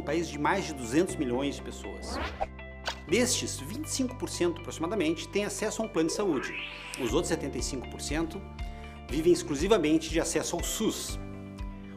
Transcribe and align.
num 0.00 0.04
país 0.04 0.28
de 0.28 0.38
mais 0.38 0.64
de 0.64 0.74
200 0.74 1.16
milhões 1.16 1.56
de 1.56 1.62
pessoas. 1.62 2.18
Destes, 3.06 3.60
25% 3.60 4.60
aproximadamente 4.60 5.28
têm 5.28 5.44
acesso 5.44 5.82
a 5.82 5.84
um 5.84 5.88
plano 5.88 6.08
de 6.08 6.14
saúde. 6.14 6.54
Os 7.00 7.12
outros 7.12 7.32
75% 7.32 8.40
vivem 9.10 9.32
exclusivamente 9.32 10.08
de 10.08 10.18
acesso 10.18 10.56
ao 10.56 10.64
SUS. 10.64 11.18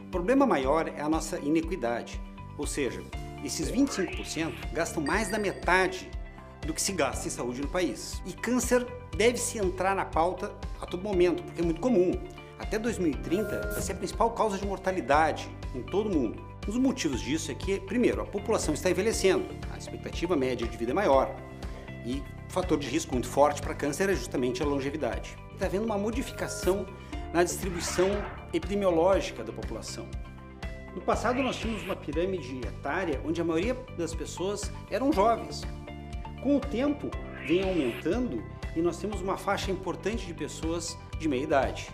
O 0.02 0.10
problema 0.10 0.46
maior 0.46 0.86
é 0.88 1.00
a 1.00 1.08
nossa 1.08 1.38
inequidade, 1.38 2.20
ou 2.58 2.66
seja, 2.66 3.02
esses 3.42 3.70
25% 3.70 4.52
gastam 4.72 5.02
mais 5.02 5.28
da 5.28 5.38
metade 5.38 6.10
do 6.66 6.74
que 6.74 6.82
se 6.82 6.92
gasta 6.92 7.26
em 7.26 7.30
saúde 7.30 7.62
no 7.62 7.68
país. 7.68 8.20
E 8.26 8.32
câncer 8.32 8.86
deve 9.16 9.38
se 9.38 9.58
entrar 9.58 9.94
na 9.96 10.04
pauta 10.04 10.52
a 10.80 10.86
todo 10.86 11.02
momento, 11.02 11.42
porque 11.42 11.60
é 11.60 11.64
muito 11.64 11.80
comum. 11.80 12.12
Até 12.58 12.78
2030 12.78 13.72
vai 13.72 13.82
ser 13.82 13.92
a 13.92 13.96
principal 13.96 14.30
causa 14.32 14.58
de 14.58 14.66
mortalidade 14.66 15.48
em 15.74 15.82
todo 15.82 16.10
o 16.10 16.14
mundo. 16.14 16.53
Dos 16.66 16.76
motivos 16.76 17.20
disso 17.20 17.52
é 17.52 17.54
que, 17.54 17.78
primeiro, 17.78 18.22
a 18.22 18.24
população 18.24 18.72
está 18.72 18.90
envelhecendo, 18.90 19.44
a 19.70 19.76
expectativa 19.76 20.34
média 20.34 20.66
de 20.66 20.76
vida 20.78 20.92
é 20.92 20.94
maior 20.94 21.34
e 22.06 22.22
o 22.48 22.52
fator 22.52 22.78
de 22.78 22.88
risco 22.88 23.12
muito 23.12 23.28
forte 23.28 23.60
para 23.60 23.74
câncer 23.74 24.08
é 24.08 24.14
justamente 24.14 24.62
a 24.62 24.66
longevidade. 24.66 25.36
Está 25.52 25.66
havendo 25.66 25.84
uma 25.84 25.98
modificação 25.98 26.86
na 27.34 27.44
distribuição 27.44 28.08
epidemiológica 28.52 29.44
da 29.44 29.52
população. 29.52 30.08
No 30.94 31.02
passado 31.02 31.42
nós 31.42 31.56
tínhamos 31.56 31.82
uma 31.82 31.96
pirâmide 31.96 32.60
etária 32.66 33.20
onde 33.26 33.42
a 33.42 33.44
maioria 33.44 33.76
das 33.98 34.14
pessoas 34.14 34.72
eram 34.90 35.12
jovens. 35.12 35.62
Com 36.42 36.56
o 36.56 36.60
tempo 36.60 37.10
vem 37.46 37.62
aumentando 37.62 38.42
e 38.74 38.80
nós 38.80 38.96
temos 38.96 39.20
uma 39.20 39.36
faixa 39.36 39.70
importante 39.70 40.24
de 40.24 40.32
pessoas 40.32 40.96
de 41.18 41.28
meia 41.28 41.42
idade. 41.42 41.90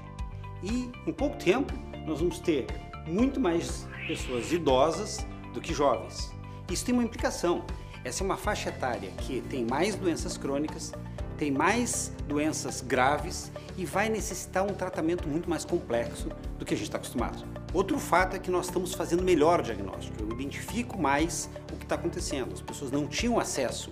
E 0.63 0.93
em 1.07 1.13
pouco 1.13 1.37
tempo 1.39 1.73
nós 2.07 2.21
vamos 2.21 2.39
ter 2.39 2.67
muito 3.07 3.41
mais 3.41 3.89
pessoas 4.07 4.53
idosas 4.53 5.27
do 5.53 5.61
que 5.61 5.75
jovens. 5.75 6.33
Isso 6.71 6.85
tem 6.85 6.95
uma 6.95 7.05
implicação. 7.05 7.65
Essa 8.05 8.23
é 8.23 8.25
uma 8.25 8.37
faixa 8.37 8.69
etária 8.69 9.11
que 9.19 9.43
tem 9.43 9.65
mais 9.65 9.95
doenças 9.95 10.37
crônicas, 10.37 10.93
tem 11.37 11.51
mais 11.51 12.13
doenças 12.27 12.81
graves 12.81 13.51
e 13.77 13.85
vai 13.85 14.09
necessitar 14.09 14.65
um 14.65 14.75
tratamento 14.75 15.29
muito 15.29 15.49
mais 15.49 15.65
complexo 15.65 16.29
do 16.59 16.65
que 16.65 16.75
a 16.75 16.77
gente 16.77 16.87
está 16.87 16.99
acostumado. 16.99 17.45
Outro 17.73 17.99
fato 17.99 18.37
é 18.37 18.39
que 18.39 18.51
nós 18.51 18.67
estamos 18.67 18.95
fazendo 18.95 19.23
melhor 19.23 19.63
diagnóstico. 19.63 20.23
Eu 20.23 20.31
identifico 20.31 21.01
mais 21.01 21.49
o 21.73 21.77
que 21.77 21.85
está 21.85 21.95
acontecendo. 21.95 22.53
As 22.53 22.61
pessoas 22.61 22.91
não 22.91 23.07
tinham 23.07 23.39
acesso 23.39 23.91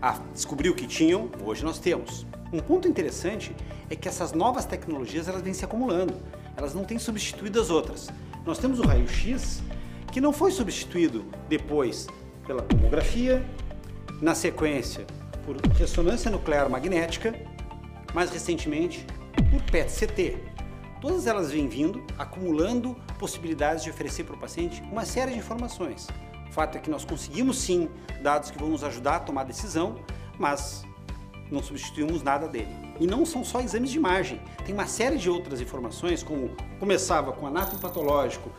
a 0.00 0.18
descobrir 0.32 0.70
o 0.70 0.74
que 0.74 0.86
tinham, 0.86 1.30
hoje 1.44 1.64
nós 1.64 1.78
temos. 1.78 2.26
Um 2.52 2.60
ponto 2.60 2.88
interessante 2.88 3.54
é 3.88 3.96
que 3.96 4.08
essas 4.08 4.32
novas 4.32 4.64
tecnologias 4.64 5.28
elas 5.28 5.42
vêm 5.42 5.52
se 5.52 5.64
acumulando, 5.64 6.14
elas 6.56 6.74
não 6.74 6.84
têm 6.84 6.98
substituído 6.98 7.60
as 7.60 7.70
outras. 7.70 8.08
Nós 8.44 8.58
temos 8.58 8.78
o 8.78 8.82
raio-x 8.82 9.62
que 10.10 10.20
não 10.20 10.32
foi 10.32 10.50
substituído 10.50 11.24
depois 11.48 12.06
pela 12.46 12.62
tomografia, 12.62 13.44
na 14.20 14.34
sequência 14.34 15.06
por 15.44 15.56
ressonância 15.76 16.30
nuclear 16.30 16.68
magnética, 16.68 17.34
mais 18.12 18.30
recentemente 18.30 19.06
por 19.50 19.62
PET-CT. 19.70 20.38
Todas 21.00 21.26
elas 21.26 21.50
vêm 21.50 21.68
vindo, 21.68 22.04
acumulando 22.18 22.94
possibilidades 23.18 23.84
de 23.84 23.90
oferecer 23.90 24.24
para 24.24 24.34
o 24.34 24.38
paciente 24.38 24.82
uma 24.90 25.04
série 25.04 25.32
de 25.32 25.38
informações. 25.38 26.08
O 26.48 26.52
fato 26.52 26.76
é 26.76 26.80
que 26.80 26.90
nós 26.90 27.04
conseguimos 27.04 27.58
sim 27.58 27.88
dados 28.22 28.50
que 28.50 28.58
vão 28.58 28.70
nos 28.70 28.84
ajudar 28.84 29.16
a 29.16 29.20
tomar 29.20 29.44
decisão, 29.44 30.00
mas 30.38 30.84
não 31.50 31.62
substituímos 31.62 32.22
nada 32.22 32.48
dele. 32.48 32.79
E 33.00 33.06
não 33.06 33.24
são 33.24 33.42
só 33.42 33.60
exames 33.60 33.90
de 33.90 33.96
imagem, 33.96 34.40
tem 34.64 34.74
uma 34.74 34.86
série 34.86 35.16
de 35.16 35.30
outras 35.30 35.60
informações, 35.60 36.22
como 36.22 36.50
começava 36.78 37.32
com 37.32 37.46
anátomo 37.46 37.80
patológico, 37.80 38.50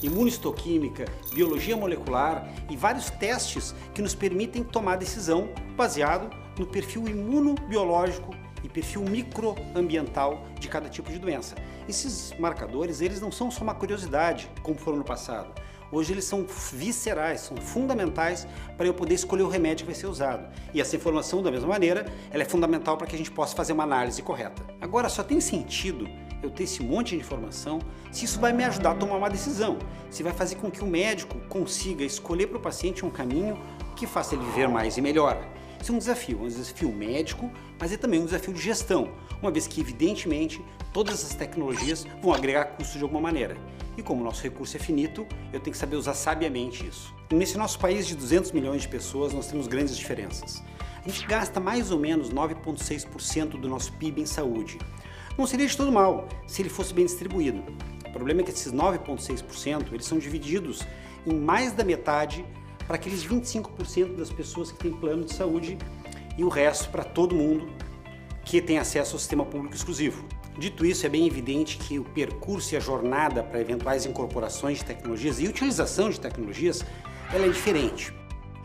imunistoquímica, 0.00 1.04
biologia 1.34 1.76
molecular 1.76 2.48
e 2.70 2.76
vários 2.76 3.10
testes 3.10 3.74
que 3.92 4.00
nos 4.00 4.14
permitem 4.14 4.62
tomar 4.62 4.96
decisão 4.96 5.48
baseado 5.76 6.30
no 6.56 6.66
perfil 6.66 7.08
imunobiológico 7.08 8.32
e 8.62 8.68
perfil 8.68 9.02
microambiental 9.02 10.44
de 10.58 10.68
cada 10.68 10.88
tipo 10.88 11.10
de 11.10 11.18
doença. 11.18 11.56
Esses 11.88 12.32
marcadores, 12.38 13.00
eles 13.00 13.20
não 13.20 13.32
são 13.32 13.50
só 13.50 13.62
uma 13.62 13.74
curiosidade, 13.74 14.48
como 14.62 14.78
foram 14.78 14.98
no 14.98 15.04
passado. 15.04 15.52
Hoje 15.90 16.12
eles 16.12 16.24
são 16.24 16.44
viscerais, 16.72 17.40
são 17.40 17.56
fundamentais 17.56 18.46
para 18.76 18.86
eu 18.86 18.94
poder 18.94 19.14
escolher 19.14 19.42
o 19.42 19.48
remédio 19.48 19.86
que 19.86 19.92
vai 19.92 20.00
ser 20.00 20.06
usado. 20.06 20.46
E 20.74 20.80
essa 20.80 20.96
informação, 20.96 21.42
da 21.42 21.50
mesma 21.50 21.68
maneira, 21.68 22.06
ela 22.30 22.42
é 22.42 22.46
fundamental 22.46 22.96
para 22.96 23.06
que 23.06 23.14
a 23.14 23.18
gente 23.18 23.30
possa 23.30 23.56
fazer 23.56 23.72
uma 23.72 23.84
análise 23.84 24.22
correta. 24.22 24.62
Agora, 24.80 25.08
só 25.08 25.22
tem 25.22 25.40
sentido 25.40 26.06
eu 26.42 26.50
ter 26.50 26.64
esse 26.64 26.82
monte 26.82 27.10
de 27.10 27.16
informação 27.16 27.80
se 28.12 28.24
isso 28.24 28.38
vai 28.38 28.52
me 28.52 28.64
ajudar 28.64 28.92
a 28.92 28.94
tomar 28.94 29.16
uma 29.16 29.30
decisão, 29.30 29.78
se 30.10 30.22
vai 30.22 30.32
fazer 30.32 30.56
com 30.56 30.70
que 30.70 30.82
o 30.82 30.86
médico 30.86 31.38
consiga 31.48 32.04
escolher 32.04 32.46
para 32.46 32.58
o 32.58 32.60
paciente 32.60 33.04
um 33.04 33.10
caminho 33.10 33.58
que 33.96 34.06
faça 34.06 34.34
ele 34.34 34.44
viver 34.44 34.68
mais 34.68 34.96
e 34.96 35.00
melhor. 35.00 35.42
Isso 35.80 35.92
é 35.92 35.94
um 35.94 35.98
desafio, 35.98 36.42
um 36.42 36.48
desafio 36.48 36.92
médico, 36.92 37.50
mas 37.80 37.92
é 37.92 37.96
também 37.96 38.20
um 38.20 38.24
desafio 38.24 38.52
de 38.52 38.60
gestão, 38.60 39.12
uma 39.40 39.50
vez 39.50 39.66
que, 39.66 39.80
evidentemente, 39.80 40.62
todas 40.92 41.14
essas 41.14 41.34
tecnologias 41.34 42.04
vão 42.20 42.32
agregar 42.32 42.76
custo 42.76 42.98
de 42.98 43.04
alguma 43.04 43.20
maneira. 43.20 43.56
E 43.96 44.02
como 44.02 44.20
o 44.20 44.24
nosso 44.24 44.42
recurso 44.42 44.76
é 44.76 44.80
finito, 44.80 45.26
eu 45.52 45.60
tenho 45.60 45.72
que 45.72 45.78
saber 45.78 45.96
usar 45.96 46.14
sabiamente 46.14 46.86
isso. 46.86 47.14
Nesse 47.32 47.56
nosso 47.56 47.78
país 47.78 48.06
de 48.06 48.14
200 48.14 48.52
milhões 48.52 48.82
de 48.82 48.88
pessoas, 48.88 49.32
nós 49.32 49.46
temos 49.46 49.66
grandes 49.66 49.96
diferenças. 49.96 50.62
A 51.04 51.08
gente 51.08 51.26
gasta 51.26 51.58
mais 51.60 51.90
ou 51.90 51.98
menos 51.98 52.30
9,6% 52.30 53.60
do 53.60 53.68
nosso 53.68 53.92
PIB 53.94 54.20
em 54.20 54.26
saúde. 54.26 54.78
Não 55.36 55.46
seria 55.46 55.66
de 55.66 55.76
todo 55.76 55.92
mal 55.92 56.28
se 56.46 56.62
ele 56.62 56.68
fosse 56.68 56.92
bem 56.92 57.06
distribuído. 57.06 57.62
O 58.06 58.12
problema 58.12 58.40
é 58.40 58.44
que 58.44 58.50
esses 58.50 58.72
9,6% 58.72 59.92
eles 59.92 60.06
são 60.06 60.18
divididos 60.18 60.86
em 61.26 61.34
mais 61.34 61.72
da 61.72 61.84
metade 61.84 62.44
para 62.88 62.96
aqueles 62.96 63.22
25% 63.22 64.16
das 64.16 64.32
pessoas 64.32 64.72
que 64.72 64.78
têm 64.78 64.92
plano 64.92 65.26
de 65.26 65.34
saúde 65.34 65.76
e 66.38 66.42
o 66.42 66.48
resto 66.48 66.88
para 66.88 67.04
todo 67.04 67.34
mundo 67.34 67.70
que 68.42 68.62
tem 68.62 68.78
acesso 68.78 69.12
ao 69.12 69.18
sistema 69.18 69.44
público 69.44 69.74
exclusivo. 69.74 70.24
Dito 70.58 70.86
isso, 70.86 71.04
é 71.04 71.08
bem 71.08 71.26
evidente 71.26 71.76
que 71.76 71.98
o 71.98 72.04
percurso 72.04 72.72
e 72.72 72.78
a 72.78 72.80
jornada 72.80 73.42
para 73.42 73.60
eventuais 73.60 74.06
incorporações 74.06 74.78
de 74.78 74.86
tecnologias 74.86 75.38
e 75.38 75.46
utilização 75.46 76.08
de 76.08 76.18
tecnologias 76.18 76.82
ela 77.30 77.44
é 77.44 77.50
diferente. 77.50 78.12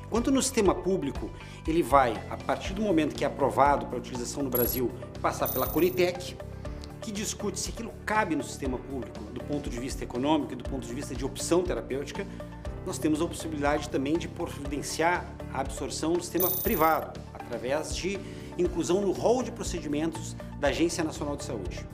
Enquanto 0.06 0.32
no 0.32 0.42
sistema 0.42 0.74
público 0.74 1.30
ele 1.68 1.84
vai, 1.84 2.14
a 2.30 2.38
partir 2.38 2.74
do 2.74 2.82
momento 2.82 3.14
que 3.14 3.26
é 3.26 3.28
aprovado 3.28 3.88
para 3.88 3.98
utilização 3.98 4.42
no 4.42 4.50
Brasil, 4.50 4.90
passar 5.22 5.52
pela 5.52 5.68
Conitec, 5.68 6.38
que 7.02 7.12
discute 7.12 7.60
se 7.60 7.72
aquilo 7.72 7.92
cabe 8.06 8.38
no 8.38 8.44
sistema 8.44 8.78
público 8.78 9.20
do 9.26 9.44
ponto 9.44 9.70
de 9.70 9.78
vista 9.78 10.06
econômico 10.06 10.54
e 10.54 10.56
do 10.56 10.64
ponto 10.64 10.88
de 10.88 10.94
vista 10.94 11.14
de 11.14 11.26
opção 11.26 11.62
terapêutica, 11.62 12.26
nós 12.86 12.98
temos 12.98 13.22
a 13.22 13.28
possibilidade 13.28 13.90
também 13.90 14.18
de 14.18 14.28
providenciar 14.28 15.26
a 15.54 15.62
absorção 15.62 16.14
do 16.14 16.22
sistema 16.22 16.50
privado, 16.50 17.20
através 17.34 17.96
de 17.96 18.20
inclusão 18.58 19.02
no 19.02 19.12
rol 19.12 19.44
de 19.44 19.52
procedimentos 19.52 20.36
da 20.60 20.70
Agência 20.70 21.04
Nacional 21.04 21.36
de 21.36 21.44
Saúde. 21.44 21.86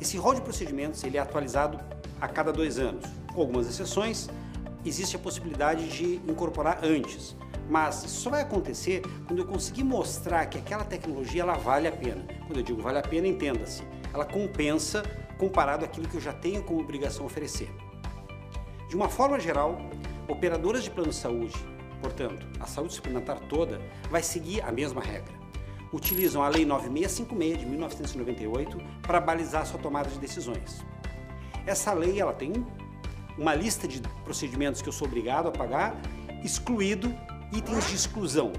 Esse 0.00 0.16
rol 0.16 0.34
de 0.34 0.40
procedimentos 0.40 1.02
ele 1.04 1.16
é 1.16 1.20
atualizado 1.20 1.78
a 2.20 2.28
cada 2.28 2.52
dois 2.52 2.78
anos. 2.78 3.04
Com 3.32 3.40
algumas 3.40 3.68
exceções, 3.68 4.28
existe 4.84 5.16
a 5.16 5.18
possibilidade 5.18 5.88
de 5.88 6.16
incorporar 6.28 6.80
antes, 6.82 7.36
mas 7.68 8.04
isso 8.04 8.20
só 8.20 8.30
vai 8.30 8.42
acontecer 8.42 9.02
quando 9.26 9.38
eu 9.38 9.46
conseguir 9.46 9.84
mostrar 9.84 10.46
que 10.46 10.58
aquela 10.58 10.84
tecnologia 10.84 11.42
ela 11.42 11.54
vale 11.54 11.88
a 11.88 11.92
pena. 11.92 12.24
Quando 12.46 12.58
eu 12.58 12.62
digo 12.62 12.82
vale 12.82 12.98
a 12.98 13.02
pena, 13.02 13.26
entenda-se, 13.26 13.82
ela 14.12 14.24
compensa 14.24 15.02
comparado 15.38 15.84
àquilo 15.84 16.08
que 16.08 16.16
eu 16.16 16.20
já 16.20 16.32
tenho 16.32 16.62
como 16.62 16.80
obrigação 16.80 17.24
oferecer. 17.24 17.72
De 18.92 18.96
uma 18.96 19.08
forma 19.08 19.40
geral, 19.40 19.78
operadoras 20.28 20.84
de 20.84 20.90
plano 20.90 21.08
de 21.08 21.16
saúde, 21.16 21.54
portanto, 22.02 22.46
a 22.60 22.66
saúde 22.66 22.92
suplementar 22.92 23.40
toda, 23.40 23.80
vai 24.10 24.22
seguir 24.22 24.60
a 24.60 24.70
mesma 24.70 25.00
regra. 25.00 25.32
Utilizam 25.90 26.42
a 26.42 26.48
Lei 26.50 26.66
9656 26.66 27.58
de 27.58 27.64
1998 27.64 28.78
para 29.00 29.18
balizar 29.18 29.64
sua 29.64 29.80
tomada 29.80 30.10
de 30.10 30.18
decisões. 30.18 30.84
Essa 31.66 31.94
lei 31.94 32.20
ela 32.20 32.34
tem 32.34 32.52
uma 33.38 33.54
lista 33.54 33.88
de 33.88 34.02
procedimentos 34.24 34.82
que 34.82 34.90
eu 34.90 34.92
sou 34.92 35.08
obrigado 35.08 35.48
a 35.48 35.52
pagar, 35.52 35.98
excluído 36.44 37.16
itens 37.50 37.88
de 37.88 37.94
exclusão. 37.94 38.52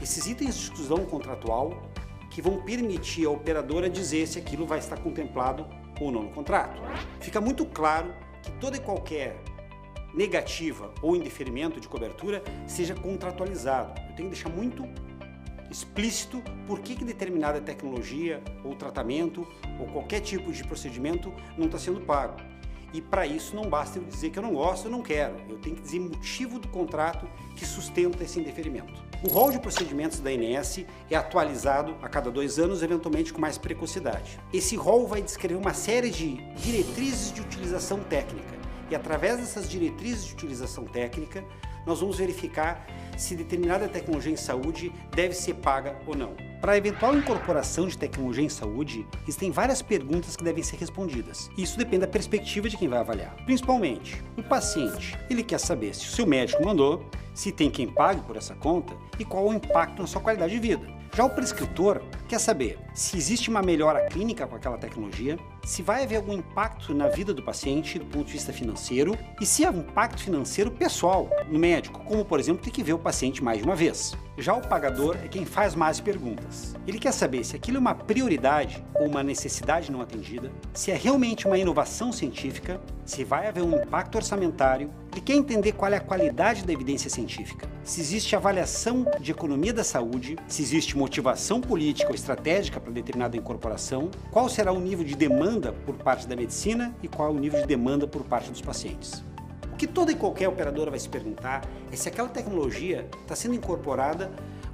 Esses 0.00 0.26
itens 0.26 0.56
de 0.56 0.62
exclusão 0.62 1.04
contratual 1.04 1.90
que 2.30 2.40
vão 2.40 2.62
permitir 2.62 3.26
a 3.26 3.30
operadora 3.30 3.90
dizer 3.90 4.26
se 4.28 4.38
aquilo 4.38 4.66
vai 4.66 4.78
estar 4.78 4.96
contemplado 4.96 5.66
ou 6.00 6.10
não 6.10 6.22
no 6.22 6.30
contrato. 6.30 6.80
Fica 7.20 7.38
muito 7.38 7.66
claro 7.66 8.14
que 8.42 8.50
toda 8.52 8.78
e 8.78 8.80
qualquer 8.80 9.52
negativa 10.14 10.92
ou 11.02 11.16
indeferimento 11.16 11.80
de 11.80 11.88
cobertura 11.88 12.42
seja 12.66 12.94
contratualizado. 12.94 14.00
Eu 14.08 14.16
tenho 14.16 14.30
que 14.30 14.34
deixar 14.34 14.48
muito 14.48 14.88
explícito 15.70 16.42
por 16.66 16.80
que, 16.80 16.94
que 16.94 17.04
determinada 17.04 17.60
tecnologia 17.60 18.40
ou 18.62 18.76
tratamento 18.76 19.46
ou 19.78 19.86
qualquer 19.86 20.20
tipo 20.20 20.52
de 20.52 20.62
procedimento 20.64 21.32
não 21.58 21.66
está 21.66 21.78
sendo 21.78 22.00
pago. 22.00 22.36
E 22.92 23.00
para 23.00 23.26
isso 23.26 23.56
não 23.56 23.68
basta 23.68 23.98
eu 23.98 24.04
dizer 24.04 24.30
que 24.30 24.38
eu 24.38 24.42
não 24.42 24.54
gosto, 24.54 24.84
eu 24.84 24.90
não 24.90 25.02
quero. 25.02 25.34
Eu 25.48 25.58
tenho 25.58 25.74
que 25.74 25.82
dizer 25.82 25.98
motivo 25.98 26.60
do 26.60 26.68
contrato 26.68 27.28
que 27.56 27.66
sustenta 27.66 28.22
esse 28.22 28.38
indeferimento. 28.38 29.02
O 29.24 29.28
rol 29.28 29.50
de 29.50 29.58
procedimentos 29.58 30.20
da 30.20 30.30
INS 30.30 30.84
é 31.10 31.16
atualizado 31.16 31.96
a 32.00 32.08
cada 32.08 32.30
dois 32.30 32.56
anos, 32.56 32.84
eventualmente 32.84 33.32
com 33.32 33.40
mais 33.40 33.58
precocidade. 33.58 34.38
Esse 34.52 34.76
rol 34.76 35.08
vai 35.08 35.20
descrever 35.20 35.56
uma 35.56 35.74
série 35.74 36.08
de 36.08 36.36
diretrizes 36.54 37.32
de 37.32 37.40
utilização 37.40 37.98
técnica 37.98 38.53
E 38.90 38.94
através 38.94 39.38
dessas 39.38 39.68
diretrizes 39.68 40.26
de 40.26 40.34
utilização 40.34 40.84
técnica, 40.84 41.44
nós 41.86 42.00
vamos 42.00 42.18
verificar 42.18 42.86
se 43.16 43.36
determinada 43.36 43.88
tecnologia 43.88 44.32
em 44.32 44.36
saúde 44.36 44.92
deve 45.14 45.34
ser 45.34 45.54
paga 45.54 45.96
ou 46.06 46.16
não. 46.16 46.34
Para 46.60 46.72
a 46.72 46.76
eventual 46.78 47.16
incorporação 47.16 47.86
de 47.86 47.96
tecnologia 47.96 48.44
em 48.44 48.48
saúde, 48.48 49.06
existem 49.22 49.50
várias 49.50 49.82
perguntas 49.82 50.34
que 50.34 50.42
devem 50.42 50.62
ser 50.62 50.76
respondidas. 50.76 51.50
Isso 51.58 51.76
depende 51.76 52.00
da 52.00 52.08
perspectiva 52.08 52.68
de 52.68 52.76
quem 52.76 52.88
vai 52.88 53.00
avaliar. 53.00 53.36
Principalmente, 53.44 54.24
o 54.36 54.42
paciente, 54.42 55.16
ele 55.28 55.42
quer 55.42 55.60
saber 55.60 55.94
se 55.94 56.06
o 56.06 56.10
seu 56.10 56.26
médico 56.26 56.64
mandou, 56.64 57.08
se 57.34 57.52
tem 57.52 57.70
quem 57.70 57.86
pague 57.86 58.22
por 58.22 58.36
essa 58.36 58.54
conta 58.54 58.96
e 59.18 59.24
qual 59.24 59.46
o 59.46 59.52
impacto 59.52 60.00
na 60.00 60.08
sua 60.08 60.22
qualidade 60.22 60.54
de 60.54 60.58
vida. 60.58 60.86
Já 61.14 61.24
o 61.24 61.30
prescritor 61.30 62.02
quer 62.26 62.40
saber 62.40 62.78
se 62.94 63.16
existe 63.16 63.50
uma 63.50 63.60
melhora 63.60 64.06
clínica 64.06 64.46
com 64.46 64.54
aquela 64.54 64.78
tecnologia, 64.78 65.36
se 65.64 65.82
vai 65.82 66.04
haver 66.04 66.16
algum 66.16 66.34
impacto 66.34 66.94
na 66.94 67.08
vida 67.08 67.34
do 67.34 67.42
paciente 67.42 67.98
do 67.98 68.04
ponto 68.04 68.26
de 68.26 68.32
vista 68.32 68.52
financeiro 68.52 69.18
e 69.40 69.44
se 69.44 69.64
há 69.64 69.70
um 69.70 69.80
impacto 69.80 70.22
financeiro 70.22 70.70
pessoal 70.70 71.28
no 71.48 71.58
médico, 71.58 72.04
como 72.04 72.24
por 72.24 72.38
exemplo 72.38 72.62
ter 72.62 72.70
que 72.70 72.84
ver 72.84 72.92
o 72.92 72.98
paciente 72.98 73.42
mais 73.42 73.58
de 73.58 73.64
uma 73.64 73.74
vez. 73.74 74.16
Já 74.38 74.54
o 74.54 74.60
pagador 74.60 75.16
é 75.24 75.28
quem 75.28 75.44
faz 75.44 75.74
mais 75.74 75.98
perguntas. 76.00 76.74
Ele 76.86 76.98
quer 76.98 77.12
saber 77.12 77.44
se 77.44 77.56
aquilo 77.56 77.78
é 77.78 77.80
uma 77.80 77.94
prioridade 77.94 78.84
ou 78.94 79.06
uma 79.06 79.22
necessidade 79.22 79.90
não 79.90 80.00
atendida, 80.00 80.52
se 80.72 80.92
é 80.92 80.96
realmente 80.96 81.46
uma 81.46 81.58
inovação 81.58 82.12
científica, 82.12 82.80
se 83.04 83.24
vai 83.24 83.48
haver 83.48 83.62
um 83.62 83.76
impacto 83.76 84.16
orçamentário. 84.16 84.90
Ele 85.12 85.20
quer 85.20 85.34
entender 85.34 85.72
qual 85.72 85.92
é 85.92 85.96
a 85.96 86.00
qualidade 86.00 86.64
da 86.64 86.72
evidência 86.72 87.10
científica, 87.10 87.68
se 87.84 88.00
existe 88.00 88.34
avaliação 88.34 89.04
de 89.20 89.30
economia 89.30 89.72
da 89.72 89.84
saúde, 89.84 90.36
se 90.48 90.62
existe 90.62 90.96
motivação 90.96 91.60
política 91.60 92.08
ou 92.08 92.14
estratégica 92.14 92.80
para 92.84 92.92
determinada 92.92 93.36
incorporação, 93.36 94.10
qual 94.30 94.48
será 94.48 94.70
o 94.72 94.78
nível 94.78 95.04
de 95.04 95.16
demanda 95.16 95.72
por 95.72 95.96
parte 95.96 96.28
da 96.28 96.36
medicina 96.36 96.94
e 97.02 97.08
qual 97.08 97.28
é 97.28 97.32
o 97.32 97.38
nível 97.38 97.60
de 97.60 97.66
demanda 97.66 98.06
por 98.06 98.22
parte 98.22 98.50
dos 98.50 98.60
pacientes. 98.60 99.24
O 99.72 99.76
que 99.76 99.86
toda 99.86 100.12
e 100.12 100.14
qualquer 100.14 100.48
operadora 100.48 100.90
vai 100.90 101.00
se 101.00 101.08
perguntar 101.08 101.66
é 101.90 101.96
se 101.96 102.08
aquela 102.08 102.28
tecnologia 102.28 103.08
está 103.22 103.34
sendo 103.34 103.54
incorporada 103.54 104.30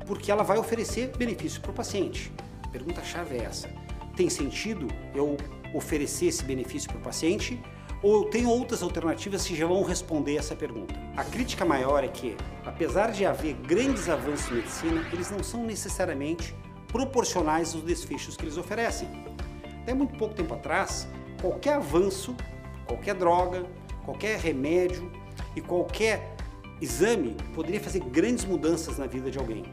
porque 0.07 0.31
ela 0.31 0.43
vai 0.43 0.59
oferecer 0.59 1.17
benefício 1.17 1.61
para 1.61 1.71
o 1.71 1.75
paciente. 1.75 2.33
A 2.63 2.69
pergunta-chave 2.69 3.37
é 3.37 3.45
essa: 3.45 3.69
tem 4.17 4.29
sentido 4.29 4.89
eu 5.15 5.37
oferecer 5.73 6.27
esse 6.27 6.45
benefício 6.45 6.91
para 6.91 6.99
o 6.99 7.03
paciente? 7.03 7.59
Ou 8.03 8.25
tem 8.25 8.47
outras 8.47 8.83
alternativas 8.83 9.47
que 9.47 9.55
já 9.55 9.67
vão 9.67 9.83
responder 9.83 10.37
essa 10.37 10.57
pergunta? 10.57 10.95
A 11.17 11.23
crítica 11.23 11.67
maior 11.67 12.03
é 12.03 12.09
que, 12.09 12.35
apesar 12.65 13.13
de 13.13 13.27
haver 13.27 13.55
grandes 13.55 14.09
avanços 14.09 14.51
em 14.51 14.55
medicina, 14.55 15.07
eles 15.13 15.31
não 15.31 15.43
são 15.43 15.65
necessariamente 15.65 16.55
proporcionais 16.93 17.75
aos 17.75 17.85
desfechos 17.85 18.37
que 18.37 18.45
eles 18.45 18.57
oferecem. 18.57 19.09
Até 19.83 19.95
muito 19.95 20.17
pouco 20.17 20.35
tempo 20.35 20.55
atrás, 20.55 21.09
qualquer 21.41 21.75
avanço, 21.75 22.37
qualquer 22.87 23.15
droga, 23.15 23.65
qualquer 24.05 24.39
remédio 24.39 25.11
e 25.55 25.61
qualquer 25.61 26.35
exame 26.81 27.37
poderia 27.55 27.81
fazer 27.81 28.01
grandes 28.01 28.45
mudanças 28.45 28.99
na 28.99 29.07
vida 29.07 29.31
de 29.31 29.39
alguém. 29.39 29.65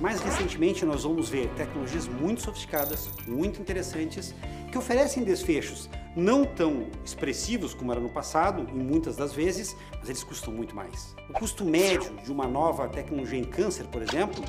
Mais 0.00 0.20
recentemente, 0.20 0.84
nós 0.84 1.04
vamos 1.04 1.28
ver 1.28 1.48
tecnologias 1.50 2.08
muito 2.08 2.42
sofisticadas, 2.42 3.08
muito 3.26 3.60
interessantes, 3.60 4.34
que 4.70 4.76
oferecem 4.76 5.22
desfechos 5.22 5.88
não 6.16 6.44
tão 6.44 6.86
expressivos 7.04 7.74
como 7.74 7.90
era 7.90 8.00
no 8.00 8.08
passado, 8.08 8.66
em 8.70 8.82
muitas 8.82 9.16
das 9.16 9.32
vezes, 9.32 9.76
mas 9.98 10.08
eles 10.08 10.22
custam 10.22 10.52
muito 10.52 10.74
mais. 10.74 11.14
O 11.28 11.32
custo 11.32 11.64
médio 11.64 12.14
de 12.24 12.30
uma 12.30 12.46
nova 12.46 12.88
tecnologia 12.88 13.38
em 13.38 13.44
câncer, 13.44 13.86
por 13.86 14.02
exemplo, 14.02 14.42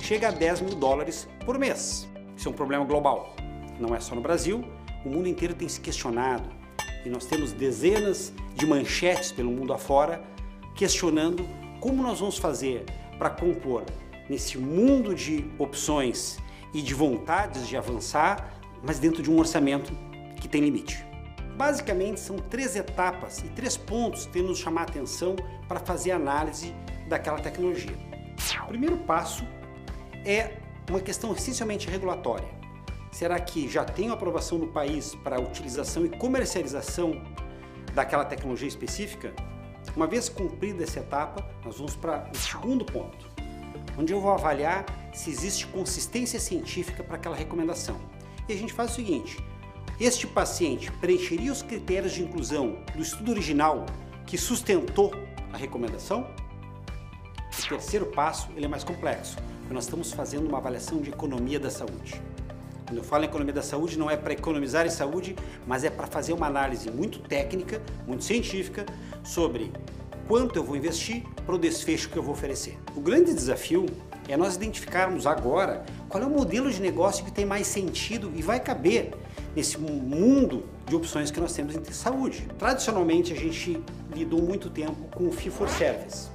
chega 0.00 0.28
a 0.28 0.30
10 0.30 0.62
mil 0.62 0.74
dólares 0.74 1.28
por 1.44 1.58
mês. 1.58 2.08
Isso 2.36 2.48
é 2.48 2.50
um 2.50 2.54
problema 2.54 2.84
global. 2.84 3.36
Não 3.78 3.94
é 3.94 4.00
só 4.00 4.14
no 4.14 4.20
Brasil, 4.20 4.64
o 5.04 5.08
mundo 5.08 5.28
inteiro 5.28 5.54
tem 5.54 5.68
se 5.68 5.80
questionado 5.80 6.48
e 7.04 7.10
nós 7.10 7.26
temos 7.26 7.52
dezenas 7.52 8.32
de 8.54 8.64
manchetes 8.64 9.32
pelo 9.32 9.50
mundo 9.50 9.72
afora 9.72 10.22
questionando 10.74 11.46
como 11.80 12.02
nós 12.02 12.20
vamos 12.20 12.38
fazer 12.38 12.84
para 13.18 13.28
compor 13.28 13.84
nesse 14.28 14.56
mundo 14.56 15.14
de 15.14 15.44
opções 15.58 16.38
e 16.72 16.80
de 16.80 16.94
vontades 16.94 17.68
de 17.68 17.76
avançar, 17.76 18.60
mas 18.82 18.98
dentro 18.98 19.22
de 19.22 19.30
um 19.30 19.38
orçamento 19.38 19.92
que 20.42 20.48
tem 20.48 20.60
limite. 20.60 21.06
Basicamente, 21.56 22.18
são 22.18 22.36
três 22.36 22.74
etapas 22.74 23.38
e 23.38 23.48
três 23.50 23.76
pontos 23.76 24.26
que 24.26 24.42
nos 24.42 24.58
chamar 24.58 24.80
a 24.80 24.84
atenção 24.84 25.36
para 25.68 25.78
fazer 25.78 26.10
análise 26.10 26.74
daquela 27.08 27.38
tecnologia. 27.38 27.96
O 28.64 28.66
primeiro 28.66 28.96
passo 28.98 29.46
é 30.24 30.56
uma 30.90 30.98
questão 30.98 31.32
essencialmente 31.32 31.88
regulatória. 31.88 32.48
Será 33.12 33.38
que 33.38 33.68
já 33.68 33.84
tem 33.84 34.10
aprovação 34.10 34.58
no 34.58 34.66
país 34.66 35.14
para 35.14 35.36
a 35.36 35.40
utilização 35.40 36.04
e 36.04 36.08
comercialização 36.08 37.22
daquela 37.94 38.24
tecnologia 38.24 38.66
específica? 38.66 39.32
Uma 39.94 40.08
vez 40.08 40.28
cumprida 40.28 40.82
essa 40.82 40.98
etapa, 40.98 41.48
nós 41.64 41.76
vamos 41.76 41.94
para 41.94 42.28
o 42.34 42.36
segundo 42.36 42.84
ponto, 42.84 43.30
onde 43.96 44.12
eu 44.12 44.20
vou 44.20 44.32
avaliar 44.32 44.86
se 45.12 45.30
existe 45.30 45.68
consistência 45.68 46.40
científica 46.40 47.04
para 47.04 47.14
aquela 47.14 47.36
recomendação. 47.36 48.00
E 48.48 48.52
a 48.52 48.56
gente 48.56 48.72
faz 48.72 48.90
o 48.90 48.94
seguinte: 48.94 49.38
este 50.00 50.26
paciente 50.26 50.90
preencheria 50.92 51.52
os 51.52 51.62
critérios 51.62 52.12
de 52.12 52.22
inclusão 52.22 52.78
do 52.94 53.02
estudo 53.02 53.30
original 53.30 53.86
que 54.26 54.36
sustentou 54.36 55.12
a 55.52 55.56
recomendação? 55.56 56.26
O 57.64 57.68
terceiro 57.68 58.06
passo 58.06 58.48
ele 58.56 58.64
é 58.64 58.68
mais 58.68 58.82
complexo, 58.82 59.36
porque 59.60 59.74
nós 59.74 59.84
estamos 59.84 60.12
fazendo 60.12 60.48
uma 60.48 60.58
avaliação 60.58 61.00
de 61.00 61.10
economia 61.10 61.60
da 61.60 61.70
saúde. 61.70 62.20
Quando 62.86 62.98
eu 62.98 63.04
falo 63.04 63.24
em 63.24 63.26
economia 63.26 63.54
da 63.54 63.62
saúde, 63.62 63.98
não 63.98 64.10
é 64.10 64.16
para 64.16 64.32
economizar 64.32 64.84
em 64.86 64.90
saúde, 64.90 65.36
mas 65.66 65.84
é 65.84 65.90
para 65.90 66.06
fazer 66.06 66.32
uma 66.32 66.46
análise 66.46 66.90
muito 66.90 67.20
técnica, 67.20 67.80
muito 68.06 68.24
científica, 68.24 68.84
sobre 69.22 69.72
quanto 70.26 70.56
eu 70.56 70.64
vou 70.64 70.76
investir 70.76 71.22
para 71.46 71.54
o 71.54 71.58
desfecho 71.58 72.10
que 72.10 72.16
eu 72.16 72.22
vou 72.22 72.32
oferecer. 72.32 72.78
O 72.96 73.00
grande 73.00 73.32
desafio 73.32 73.86
é 74.28 74.36
nós 74.36 74.56
identificarmos 74.56 75.26
agora 75.26 75.84
qual 76.08 76.22
é 76.22 76.26
o 76.26 76.30
modelo 76.30 76.70
de 76.70 76.80
negócio 76.80 77.24
que 77.24 77.32
tem 77.32 77.46
mais 77.46 77.66
sentido 77.66 78.32
e 78.34 78.42
vai 78.42 78.60
caber 78.60 79.12
nesse 79.54 79.78
mundo 79.78 80.64
de 80.86 80.96
opções 80.96 81.30
que 81.30 81.40
nós 81.40 81.52
temos 81.52 81.74
em 81.74 81.84
saúde. 81.92 82.48
Tradicionalmente, 82.58 83.32
a 83.32 83.36
gente 83.36 83.82
lidou 84.14 84.42
muito 84.42 84.70
tempo 84.70 85.08
com 85.14 85.28
o 85.28 85.32
Fee 85.32 85.50
for 85.50 85.68
Service. 85.68 86.30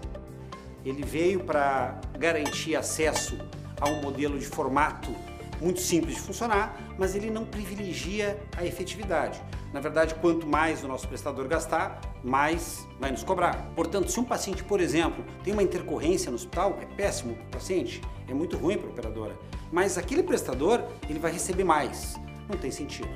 Ele 0.85 1.03
veio 1.03 1.41
para 1.41 1.99
garantir 2.17 2.75
acesso 2.75 3.37
a 3.79 3.89
um 3.89 4.01
modelo 4.01 4.39
de 4.39 4.45
formato 4.45 5.13
muito 5.61 5.79
simples 5.79 6.15
de 6.15 6.21
funcionar, 6.21 6.77
mas 6.97 7.15
ele 7.15 7.31
não 7.31 7.45
privilegia 7.45 8.39
a 8.55 8.65
efetividade. 8.65 9.41
Na 9.73 9.79
verdade, 9.79 10.15
quanto 10.15 10.47
mais 10.47 10.83
o 10.83 10.87
nosso 10.87 11.07
prestador 11.07 11.47
gastar, 11.47 11.99
mais 12.23 12.87
vai 12.99 13.11
nos 13.11 13.23
cobrar. 13.23 13.69
Portanto, 13.75 14.09
se 14.11 14.19
um 14.19 14.23
paciente, 14.23 14.63
por 14.63 14.79
exemplo, 14.79 15.25
tem 15.43 15.53
uma 15.53 15.63
intercorrência 15.63 16.29
no 16.29 16.35
hospital, 16.35 16.77
é 16.81 16.85
péssimo 16.85 17.35
para 17.35 17.45
o 17.45 17.49
paciente, 17.49 18.01
é 18.27 18.33
muito 18.33 18.57
ruim 18.57 18.77
para 18.77 18.87
a 18.87 18.91
operadora. 18.91 19.37
Mas 19.71 19.97
aquele 19.97 20.23
prestador, 20.23 20.81
ele 21.09 21.19
vai 21.19 21.31
receber 21.31 21.63
mais. 21.63 22.15
Não 22.49 22.57
tem 22.57 22.71
sentido. 22.71 23.09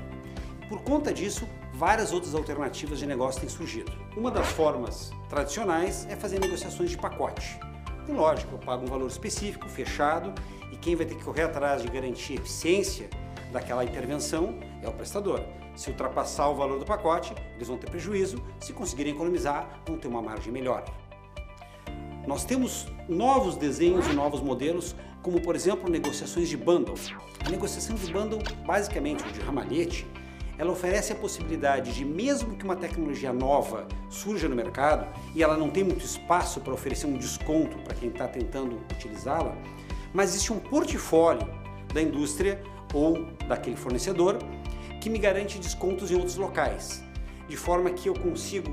Por 0.67 0.81
conta 0.81 1.13
disso, 1.13 1.47
várias 1.73 2.13
outras 2.13 2.33
alternativas 2.33 2.99
de 2.99 3.05
negócio 3.05 3.41
têm 3.41 3.49
surgido. 3.49 3.91
Uma 4.15 4.31
das 4.31 4.47
formas 4.47 5.11
tradicionais 5.29 6.05
é 6.09 6.15
fazer 6.15 6.39
negociações 6.39 6.89
de 6.89 6.97
pacote. 6.97 7.59
E 8.07 8.11
lógico, 8.11 8.55
eu 8.55 8.59
pago 8.59 8.83
um 8.83 8.87
valor 8.87 9.07
específico, 9.07 9.67
fechado, 9.67 10.33
e 10.71 10.77
quem 10.77 10.95
vai 10.95 11.05
ter 11.05 11.15
que 11.15 11.23
correr 11.23 11.43
atrás 11.43 11.81
de 11.81 11.89
garantir 11.89 12.35
eficiência 12.35 13.09
daquela 13.51 13.83
intervenção 13.83 14.59
é 14.81 14.87
o 14.87 14.93
prestador. 14.93 15.43
Se 15.75 15.89
ultrapassar 15.89 16.49
o 16.49 16.55
valor 16.55 16.79
do 16.79 16.85
pacote, 16.85 17.33
eles 17.55 17.67
vão 17.67 17.77
ter 17.77 17.89
prejuízo, 17.89 18.41
se 18.59 18.73
conseguirem 18.73 19.13
economizar, 19.13 19.81
vão 19.85 19.97
ter 19.97 20.07
uma 20.07 20.21
margem 20.21 20.51
melhor. 20.51 20.83
Nós 22.27 22.45
temos 22.45 22.87
novos 23.09 23.55
desenhos 23.55 24.07
e 24.07 24.13
novos 24.13 24.41
modelos, 24.41 24.95
como 25.21 25.41
por 25.41 25.55
exemplo 25.55 25.89
negociações 25.89 26.49
de 26.49 26.57
bundle. 26.57 26.95
A 27.45 27.49
negociação 27.49 27.95
de 27.95 28.11
bundle, 28.11 28.41
basicamente, 28.65 29.23
ou 29.23 29.31
de 29.31 29.39
ramalhete, 29.39 30.07
ela 30.57 30.71
oferece 30.71 31.11
a 31.11 31.15
possibilidade 31.15 31.93
de, 31.93 32.05
mesmo 32.05 32.55
que 32.55 32.63
uma 32.63 32.75
tecnologia 32.75 33.33
nova 33.33 33.87
surja 34.09 34.47
no 34.47 34.55
mercado 34.55 35.07
e 35.33 35.41
ela 35.41 35.57
não 35.57 35.69
tem 35.69 35.83
muito 35.83 36.05
espaço 36.05 36.59
para 36.61 36.73
oferecer 36.73 37.07
um 37.07 37.17
desconto 37.17 37.77
para 37.79 37.95
quem 37.95 38.09
está 38.09 38.27
tentando 38.27 38.77
utilizá-la, 38.91 39.55
mas 40.13 40.29
existe 40.31 40.53
um 40.53 40.59
portfólio 40.59 41.47
da 41.93 42.01
indústria 42.01 42.61
ou 42.93 43.25
daquele 43.47 43.75
fornecedor 43.75 44.37
que 44.99 45.09
me 45.09 45.17
garante 45.17 45.57
descontos 45.57 46.11
em 46.11 46.15
outros 46.15 46.35
locais, 46.35 47.03
de 47.47 47.57
forma 47.57 47.89
que 47.89 48.07
eu 48.07 48.13
consigo 48.13 48.69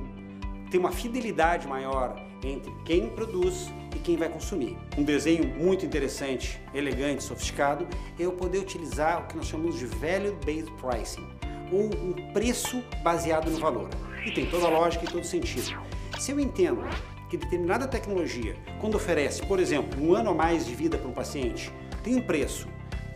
ter 0.70 0.76
uma 0.76 0.92
fidelidade 0.92 1.66
maior 1.66 2.22
entre 2.44 2.70
quem 2.84 3.08
produz 3.08 3.72
e 3.94 3.98
quem 3.98 4.16
vai 4.16 4.28
consumir. 4.28 4.76
Um 4.96 5.02
desenho 5.02 5.46
muito 5.56 5.84
interessante, 5.84 6.60
elegante, 6.74 7.22
sofisticado 7.22 7.86
é 8.18 8.22
eu 8.22 8.32
poder 8.32 8.58
utilizar 8.58 9.22
o 9.22 9.26
que 9.26 9.36
nós 9.36 9.46
chamamos 9.46 9.78
de 9.78 9.86
Value 9.86 10.36
Based 10.44 10.70
Pricing 10.80 11.26
ou 11.72 11.84
um 11.84 12.32
preço 12.32 12.82
baseado 13.02 13.50
no 13.50 13.58
valor. 13.58 13.88
E 14.24 14.30
tem 14.30 14.46
toda 14.46 14.66
a 14.66 14.70
lógica 14.70 15.04
e 15.04 15.08
todo 15.08 15.24
sentido. 15.24 15.80
Se 16.18 16.32
eu 16.32 16.40
entendo 16.40 16.82
que 17.28 17.36
determinada 17.36 17.86
tecnologia, 17.86 18.56
quando 18.80 18.94
oferece, 18.94 19.44
por 19.44 19.60
exemplo, 19.60 20.02
um 20.02 20.14
ano 20.14 20.30
a 20.30 20.34
mais 20.34 20.66
de 20.66 20.74
vida 20.74 20.96
para 20.96 21.08
um 21.08 21.12
paciente, 21.12 21.72
tem 22.02 22.16
um 22.16 22.22
preço, 22.22 22.66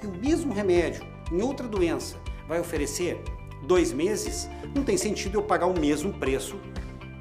e 0.03 0.07
o 0.07 0.11
mesmo 0.11 0.53
remédio 0.53 1.05
em 1.31 1.41
outra 1.41 1.67
doença 1.67 2.17
vai 2.47 2.61
oferecer 2.61 3.23
dois 3.63 3.93
meses, 3.93 4.49
não 4.75 4.85
tem 4.85 4.97
sentido 4.97 5.37
eu 5.37 5.43
pagar 5.43 5.67
o 5.67 5.79
mesmo 5.79 6.13
preço 6.13 6.59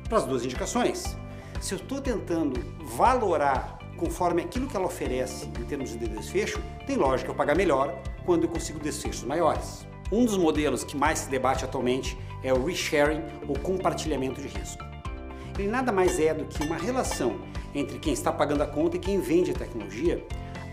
para 0.09 0.17
as 0.17 0.25
duas 0.25 0.43
indicações. 0.43 1.17
Se 1.61 1.75
eu 1.75 1.77
estou 1.77 2.01
tentando 2.01 2.59
valorar 2.97 3.77
conforme 3.95 4.41
aquilo 4.41 4.65
que 4.65 4.75
ela 4.75 4.87
oferece 4.87 5.45
em 5.45 5.63
termos 5.65 5.91
de 5.91 6.07
desfecho, 6.07 6.59
tem 6.87 6.97
lógica 6.97 7.29
eu 7.29 7.35
pagar 7.35 7.55
melhor 7.55 8.01
quando 8.25 8.45
eu 8.45 8.49
consigo 8.49 8.79
desfechos 8.79 9.23
maiores. 9.23 9.85
Um 10.11 10.25
dos 10.25 10.37
modelos 10.37 10.83
que 10.83 10.97
mais 10.97 11.19
se 11.19 11.29
debate 11.29 11.63
atualmente 11.63 12.17
é 12.43 12.51
o 12.51 12.65
resharing 12.65 13.21
ou 13.47 13.55
compartilhamento 13.59 14.41
de 14.41 14.47
risco. 14.47 14.83
Ele 15.55 15.67
nada 15.67 15.91
mais 15.91 16.19
é 16.19 16.33
do 16.33 16.45
que 16.45 16.63
uma 16.63 16.77
relação 16.77 17.39
entre 17.75 17.99
quem 17.99 18.11
está 18.11 18.31
pagando 18.31 18.63
a 18.63 18.67
conta 18.67 18.97
e 18.97 18.99
quem 18.99 19.21
vende 19.21 19.51
a 19.51 19.53
tecnologia, 19.53 20.25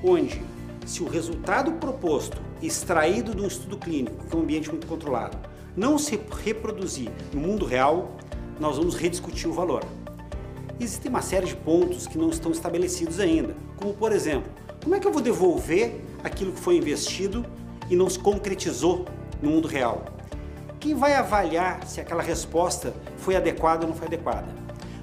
onde 0.02 0.40
se 0.87 1.02
o 1.02 1.07
resultado 1.07 1.73
proposto, 1.73 2.40
extraído 2.62 3.35
de 3.35 3.42
um 3.42 3.47
estudo 3.47 3.76
clínico, 3.76 4.25
que 4.25 4.35
é 4.35 4.38
um 4.38 4.42
ambiente 4.42 4.71
muito 4.71 4.87
controlado, 4.87 5.37
não 5.76 5.99
se 5.99 6.18
reproduzir 6.42 7.11
no 7.30 7.40
mundo 7.42 7.66
real, 7.66 8.16
nós 8.59 8.78
vamos 8.78 8.97
rediscutir 8.97 9.50
o 9.50 9.52
valor. 9.52 9.85
Existem 10.80 11.11
uma 11.11 11.23
série 11.23 11.47
de 11.47 11.56
pontos 11.56 12.06
que 12.06 12.16
não 12.16 12.30
estão 12.30 12.52
estabelecidos 12.52 13.18
ainda, 13.18 13.56
como 13.76 13.92
por 13.92 14.12
exemplo, 14.12 14.52
como 14.80 14.94
é 14.94 15.00
que 15.00 15.08
eu 15.08 15.12
vou 15.12 15.20
devolver 15.20 16.00
aquilo 16.23 16.52
que 16.52 16.61
foi 16.61 16.76
investido 16.76 17.44
e 17.90 17.97
não 17.97 18.08
se 18.08 18.16
concretizou 18.16 19.04
no 19.42 19.50
mundo 19.50 19.66
real? 19.66 20.04
Quem 20.78 20.94
vai 20.94 21.14
avaliar 21.14 21.85
se 21.85 22.00
aquela 22.00 22.23
resposta 22.23 22.94
foi 23.16 23.35
adequada 23.35 23.85
ou 23.85 23.90
não 23.90 23.97
foi 23.97 24.06
adequada? 24.06 24.47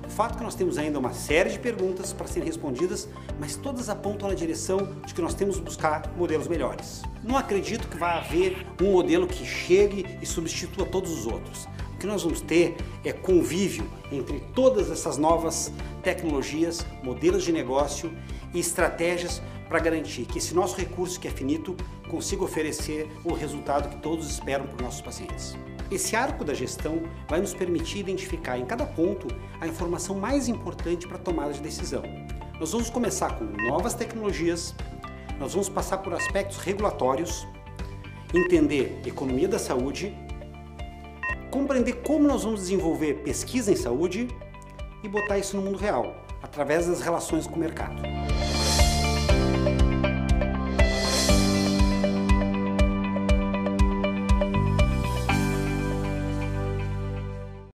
O 0.06 0.10
fato 0.10 0.36
é 0.36 0.38
que 0.38 0.44
nós 0.46 0.56
temos 0.56 0.78
ainda 0.78 0.98
uma 0.98 1.12
série 1.12 1.50
de 1.50 1.60
perguntas 1.60 2.14
para 2.14 2.26
serem 2.26 2.48
respondidas, 2.48 3.10
mas 3.38 3.58
todas 3.58 3.90
apontam 3.90 4.30
na 4.30 4.36
direção 4.36 4.78
de 5.06 5.14
que 5.14 5.22
nós 5.22 5.34
temos 5.34 5.58
que 5.58 5.64
buscar 5.64 6.10
modelos 6.16 6.48
melhores. 6.48 7.02
Não 7.22 7.36
acredito 7.36 7.90
que 7.90 7.98
vai 7.98 8.18
haver 8.18 8.66
um 8.82 8.94
modelo 8.94 9.28
que 9.28 9.44
chegue 9.44 10.18
e 10.22 10.26
substitua 10.26 10.86
todos 10.86 11.12
os 11.12 11.28
outros. 11.28 11.68
Que 12.06 12.12
nós 12.12 12.22
vamos 12.22 12.40
ter 12.40 12.78
é 13.04 13.12
convívio 13.12 13.90
entre 14.12 14.40
todas 14.54 14.92
essas 14.92 15.18
novas 15.18 15.72
tecnologias, 16.04 16.86
modelos 17.02 17.44
de 17.44 17.52
negócio 17.52 18.16
e 18.54 18.60
estratégias 18.60 19.42
para 19.68 19.80
garantir 19.80 20.26
que 20.26 20.38
esse 20.38 20.54
nosso 20.54 20.78
recurso 20.78 21.20
que 21.20 21.28
é 21.28 21.32
finito 21.32 21.76
consiga 22.08 22.44
oferecer 22.44 23.10
o 23.24 23.34
resultado 23.34 23.90
que 23.90 23.96
todos 24.04 24.30
esperam 24.30 24.68
para 24.68 24.76
os 24.76 24.82
nossos 24.84 25.02
pacientes. 25.02 25.58
Esse 25.90 26.16
arco 26.16 26.46
da 26.46 26.54
gestão 26.54 27.02
vai 27.28 27.42
nos 27.42 27.56
permitir 27.56 28.02
identificar 28.02 28.60
em 28.60 28.66
cada 28.66 28.86
ponto 28.86 29.28
a 29.60 29.66
informação 29.66 30.16
mais 30.16 30.48
importante 30.48 31.08
para 31.08 31.18
a 31.18 31.20
tomada 31.20 31.54
de 31.54 31.60
decisão. 31.60 32.04
Nós 32.60 32.72
vamos 32.72 32.92
começar 32.92 33.36
com 33.36 33.46
novas 33.68 33.96
tecnologias, 33.96 34.76
nós 35.40 35.54
vamos 35.54 35.70
passar 35.70 35.98
por 35.98 36.14
aspectos 36.14 36.58
regulatórios, 36.58 37.48
entender 38.32 39.02
economia 39.08 39.48
da 39.48 39.58
saúde, 39.58 40.16
compreender 41.56 42.02
como 42.06 42.28
nós 42.28 42.44
vamos 42.44 42.60
desenvolver 42.60 43.22
pesquisa 43.24 43.72
em 43.72 43.78
saúde 43.78 44.28
e 45.02 45.08
botar 45.08 45.38
isso 45.38 45.56
no 45.56 45.62
mundo 45.62 45.78
real, 45.78 46.14
através 46.44 46.86
das 46.86 47.00
relações 47.00 47.48
com 47.48 47.56
o 47.56 47.60
mercado. 47.60 48.25